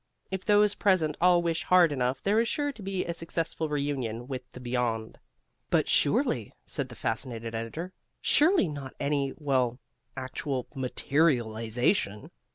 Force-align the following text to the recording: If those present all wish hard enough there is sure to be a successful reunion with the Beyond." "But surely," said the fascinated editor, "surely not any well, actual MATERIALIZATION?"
If 0.31 0.43
those 0.43 0.73
present 0.73 1.15
all 1.21 1.43
wish 1.43 1.63
hard 1.63 1.91
enough 1.91 2.23
there 2.23 2.39
is 2.39 2.47
sure 2.47 2.71
to 2.71 2.81
be 2.81 3.05
a 3.05 3.13
successful 3.13 3.69
reunion 3.69 4.27
with 4.27 4.49
the 4.49 4.59
Beyond." 4.59 5.19
"But 5.69 5.87
surely," 5.87 6.51
said 6.65 6.89
the 6.89 6.95
fascinated 6.95 7.53
editor, 7.53 7.93
"surely 8.19 8.67
not 8.67 8.95
any 8.99 9.31
well, 9.37 9.77
actual 10.17 10.65
MATERIALIZATION?" 10.73 12.31